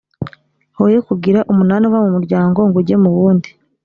hoye 0.77 0.97
kugira 1.07 1.39
umunani 1.51 1.83
uva 1.87 1.99
mu 2.05 2.09
muryango 2.15 2.59
ngo 2.67 2.77
ujye 2.81 2.95
mu 3.03 3.09
wundi. 3.17 3.49